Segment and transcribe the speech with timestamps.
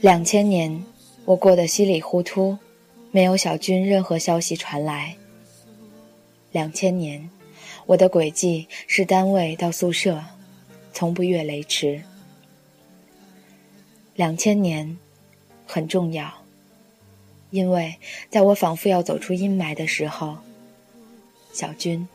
[0.00, 0.82] 两千年，
[1.26, 2.56] 我过得稀里糊涂，
[3.10, 5.14] 没有小军任何消息传来。
[6.52, 7.28] 两千年，
[7.84, 10.24] 我的轨迹是单位到宿舍，
[10.94, 12.00] 从不越雷池。
[14.14, 14.96] 两千年，
[15.66, 16.32] 很重要，
[17.50, 17.94] 因为
[18.30, 20.38] 在我仿佛要走出阴霾的时候，
[21.52, 22.08] 小军，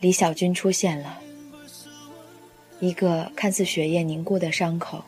[0.00, 1.18] 李小军出现了，
[2.78, 5.02] 一个看似血液凝固的伤口。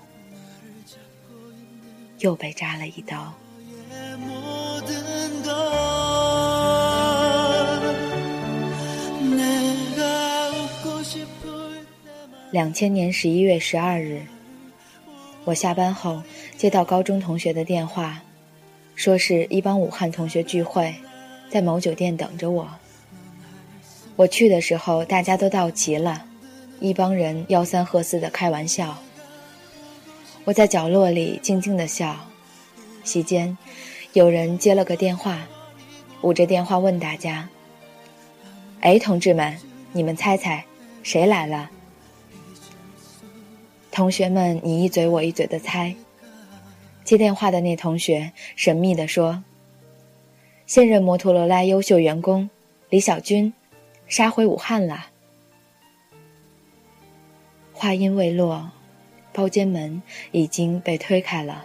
[2.22, 3.32] 又被扎了一刀。
[12.50, 14.22] 两千年十一月十二日，
[15.44, 16.22] 我下班后
[16.56, 18.20] 接到高中同学的电话，
[18.94, 20.94] 说是一帮武汉同学聚会，
[21.48, 22.68] 在某酒店等着我。
[24.16, 26.26] 我去的时候，大家都到齐了，
[26.78, 28.96] 一帮人吆三喝四的开玩笑。
[30.44, 32.16] 我在角落里静静的笑，
[33.04, 33.56] 席间，
[34.12, 35.46] 有人接了个电话，
[36.22, 37.48] 捂着电话问大家
[38.82, 39.56] ：“哎，同志们，
[39.92, 40.64] 你们猜猜，
[41.04, 41.70] 谁来了？”
[43.92, 45.94] 同学们你一嘴我一嘴的猜。
[47.04, 49.44] 接电话的那同学神秘的说
[50.66, 52.50] ：“现任摩托罗拉优秀员工
[52.90, 53.52] 李小军，
[54.08, 55.06] 杀回武汉了。”
[57.72, 58.72] 话音未落。
[59.32, 61.64] 包间门已经被推开了，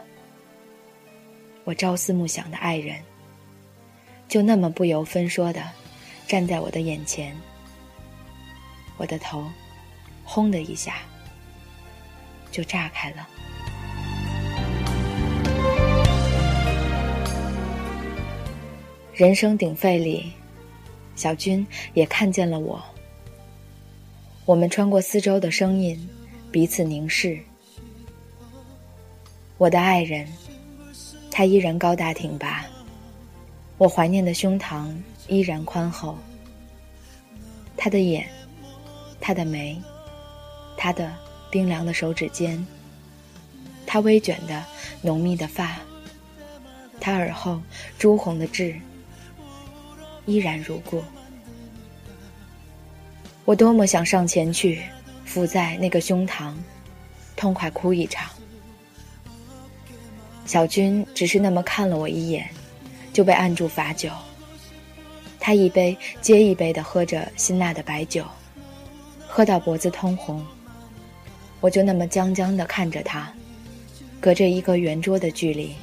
[1.65, 2.97] 我朝思暮想的爱人，
[4.29, 5.61] 就那么不由分说的
[6.27, 7.35] 站在我的眼前，
[8.95, 9.45] 我的头
[10.23, 10.95] 轰的一下
[12.51, 13.27] 就炸开了。
[19.13, 20.31] 人声鼎沸里，
[21.15, 22.81] 小军也看见了我，
[24.45, 26.07] 我们穿过四周的声音，
[26.49, 27.37] 彼此凝视。
[29.57, 30.27] 我的爱人，
[31.31, 32.63] 他依然高大挺拔，
[33.79, 34.95] 我怀念的胸膛
[35.27, 36.15] 依然宽厚。
[37.75, 38.27] 他的眼，
[39.19, 39.75] 他的眉，
[40.77, 41.11] 他的
[41.49, 42.63] 冰凉的手指尖，
[43.87, 44.63] 他微卷的
[45.01, 45.77] 浓密的发，
[46.99, 47.59] 他耳后
[47.97, 48.79] 朱红的痣，
[50.27, 51.03] 依然如故。
[53.43, 54.83] 我多么想上前去，
[55.25, 56.53] 伏在那个胸膛，
[57.35, 58.29] 痛快哭一场。
[60.47, 62.49] 小军只是那么看了我一眼，
[63.11, 64.09] 就被按住罚酒。
[65.39, 68.25] 他一杯接一杯地喝着辛辣的白酒，
[69.27, 70.43] 喝到脖子通红。
[71.59, 73.29] 我就那么僵僵地看着他，
[74.21, 75.75] 隔着一个圆桌的距离。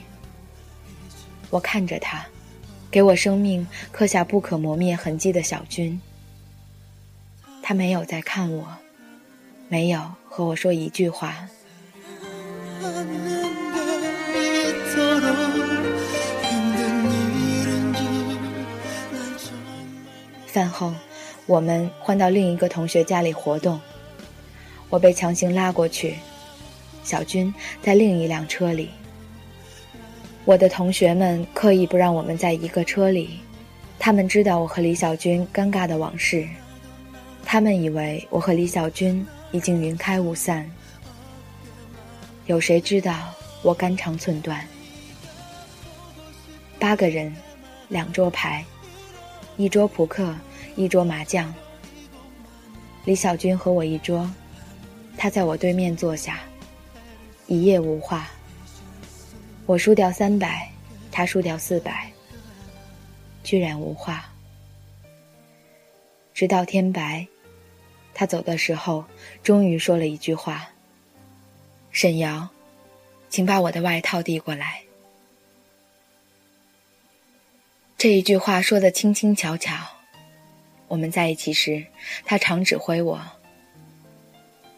[1.51, 2.25] 我看着他，
[2.91, 6.01] 给我生命刻下不可磨灭痕迹的小军。
[7.63, 8.67] 他没有再看我，
[9.69, 11.47] 没有和我说一句话。
[20.55, 20.95] 饭后，
[21.47, 23.81] 我们换到另一个同学家里活动。
[24.89, 26.15] 我被强行拉过去，
[27.03, 28.91] 小军在另一辆车里。
[30.45, 33.41] 我的同学们刻意不让我们在一个车里，
[33.99, 36.47] 他们知道我和李小军尴尬的往事，
[37.45, 40.71] 他们以为我和李小军已经云开雾散。
[42.47, 44.65] 有谁知道我肝肠寸断？
[46.79, 47.35] 八个人，
[47.89, 48.65] 两桌牌。
[49.57, 50.35] 一桌扑克，
[50.75, 51.53] 一桌麻将。
[53.05, 54.29] 李小军和我一桌，
[55.17, 56.41] 他在我对面坐下，
[57.47, 58.29] 一夜无话。
[59.67, 60.69] 我输掉三百，
[61.13, 62.11] 他输掉四百，
[63.43, 64.25] 居然无话。
[66.33, 67.27] 直到天白，
[68.13, 69.05] 他走的时候，
[69.43, 70.69] 终于说了一句话
[71.93, 72.49] ：“沈瑶，
[73.29, 74.83] 请把我的外套递过来。”
[78.05, 79.75] 这一句话说的轻轻巧巧。
[80.89, 81.87] 我们在一起时，
[82.27, 83.19] 他常指挥我：“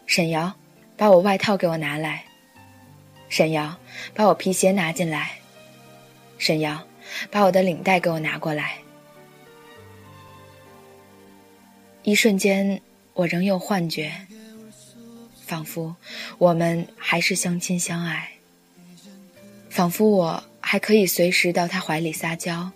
[0.07, 0.55] 沈瑶，
[0.97, 2.21] 把我外套给我拿来；
[3.29, 3.77] 沈瑶，
[4.15, 5.25] 把我皮鞋拿进来；
[6.39, 6.81] 沈瑶，
[7.29, 8.79] 把我的领带给我拿过来。”
[12.05, 12.81] 一瞬间，
[13.13, 14.13] 我仍有幻觉，
[15.45, 15.97] 仿佛
[16.39, 18.31] 我们还是相亲相爱，
[19.69, 22.71] 仿佛我还可以随时到他怀里撒娇。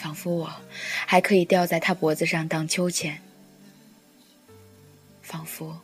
[0.00, 0.48] 仿佛我
[1.06, 3.20] 还可以吊在他脖子上荡秋千，
[5.26, 5.76] 仿佛，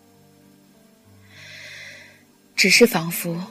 [2.55, 3.44] 只是仿佛，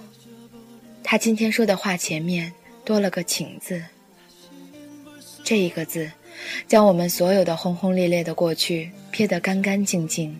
[1.04, 2.54] 他今天说的话前面
[2.86, 3.83] 多了个“请”字，
[5.44, 6.10] 这一个字，
[6.66, 10.39] 将我们所有的轰轰烈烈的过去撇得干干净净。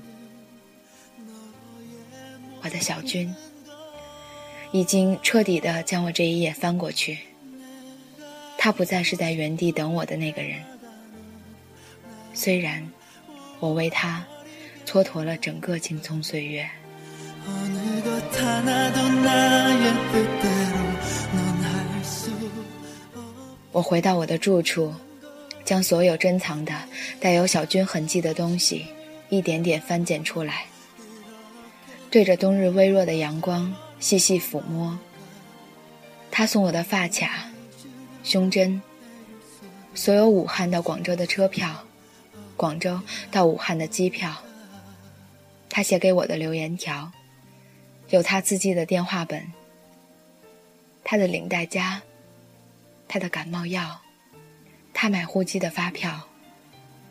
[2.62, 3.36] 我的小军，
[4.72, 7.20] 已经彻底的将我这一页翻过去。
[8.64, 10.58] 他不再是在原地等我的那个人。
[12.34, 12.90] 虽然
[13.60, 14.26] 我为他
[14.86, 16.66] 蹉跎了整个青葱岁月。
[23.74, 24.94] 我回到我的住处，
[25.66, 26.74] 将所有珍藏的
[27.20, 28.86] 带有小军痕迹的东西
[29.28, 30.68] 一点点翻捡出来，
[32.10, 34.98] 对着冬日微弱的阳光细细抚摸。
[36.32, 37.50] 他送我的发卡、
[38.24, 38.82] 胸针、
[39.94, 41.84] 所有武汉到广州的车票、
[42.58, 43.00] 广州
[43.30, 44.36] 到武汉的机票。
[45.70, 47.12] 他写给我的留言条。
[48.10, 49.52] 有他自己的电话本，
[51.04, 52.00] 他的领带夹，
[53.08, 54.00] 他的感冒药，
[54.94, 56.22] 他买呼机的发票，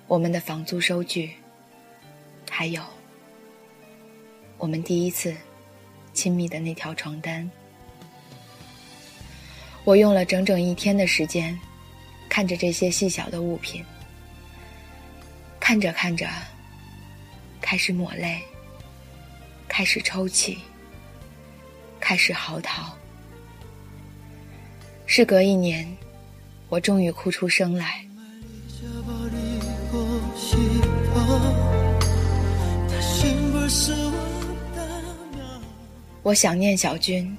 [0.06, 1.32] 我们的房租收据，
[2.48, 2.80] 还有
[4.58, 5.34] 我们第一次
[6.12, 7.50] 亲密的那条床单。
[9.84, 11.58] 我用了整整一天的时间，
[12.28, 13.84] 看着这些细小的物品，
[15.58, 16.28] 看着看着，
[17.60, 18.40] 开始抹泪，
[19.68, 20.58] 开始抽泣。
[22.04, 22.90] 开始嚎啕。
[25.06, 25.86] 事隔一年，
[26.68, 28.04] 我终于哭出声来。
[36.24, 37.36] 我想念小军，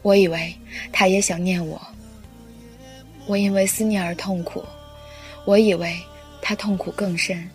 [0.00, 0.56] 我以为
[0.92, 1.80] 他也想念我。
[3.26, 4.64] 我因为思念而痛苦，
[5.44, 5.98] 我以为
[6.42, 7.48] 他痛苦更深。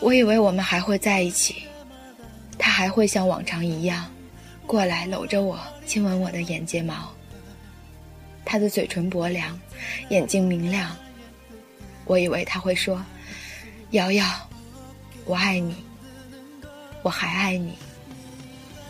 [0.00, 1.62] 我以为我们还会在一起，
[2.58, 4.10] 他还会像往常一样。
[4.66, 7.12] 过来搂着我，亲吻我的眼睫毛。
[8.44, 9.58] 他的嘴唇薄凉，
[10.08, 10.96] 眼睛明亮。
[12.04, 13.04] 我以为他会说
[13.92, 14.26] ：“瑶瑶，
[15.24, 15.76] 我爱你，
[17.02, 17.74] 我还爱你。”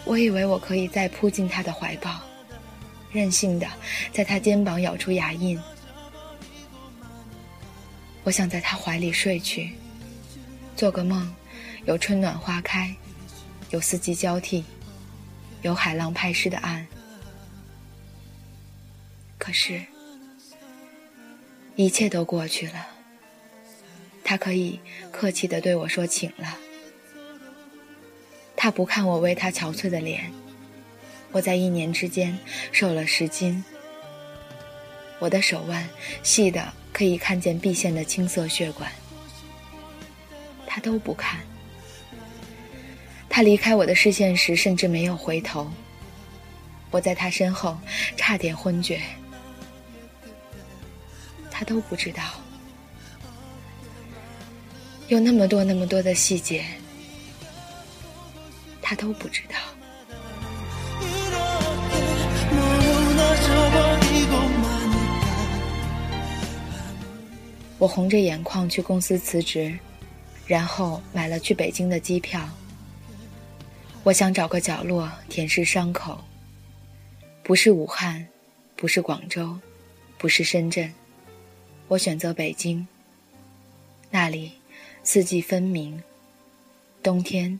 [0.05, 2.21] 我以为我可以再扑进他的怀抱，
[3.13, 3.69] 任性的
[4.13, 5.61] 在他肩膀咬出牙印。
[8.25, 9.73] 我想在他怀里睡去，
[10.77, 11.33] 做个梦，
[11.85, 12.95] 有春暖花开，
[13.71, 14.65] 有四季交替。
[15.63, 16.85] 有海浪拍湿的岸，
[19.39, 19.81] 可是，
[21.77, 22.85] 一切都过去了。
[24.25, 24.81] 他可以
[25.13, 26.59] 客气的对我说：“请了。”
[28.59, 30.33] 他不看我为他憔悴的脸。
[31.33, 32.39] 我在一年之间
[32.71, 33.65] 瘦了十斤。
[35.19, 35.89] 我的手腕
[36.23, 38.91] 细的可以看见臂线的青色血管。
[40.67, 41.41] 他都不看。
[43.29, 45.71] 他离开我的视线时，甚至没有回头。
[46.91, 47.79] 我在他身后，
[48.17, 49.01] 差点昏厥。
[51.51, 52.23] 他都不知道，
[55.09, 56.65] 有那么多、那么多的细节，
[58.83, 59.57] 他都不知道。
[67.83, 69.77] 我红着眼眶去公司辞职，
[70.47, 72.49] 然后买了去北京的机票。
[74.05, 76.23] 我想找个角落舔舐伤口，
[77.43, 78.25] 不是武汉，
[78.77, 79.59] 不是广州，
[80.17, 80.95] 不是深圳，
[81.89, 82.87] 我选择北京。
[84.11, 84.53] 那里
[85.03, 86.01] 四季分明，
[87.03, 87.59] 冬天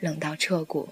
[0.00, 0.88] 冷到彻骨。